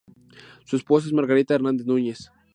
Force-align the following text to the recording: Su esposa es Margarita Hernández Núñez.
Su 0.65 0.77
esposa 0.77 1.05
es 1.05 1.13
Margarita 1.13 1.53
Hernández 1.53 1.85
Núñez. 1.85 2.31